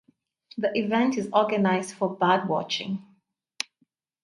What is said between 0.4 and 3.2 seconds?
The event is organized for birdwatching.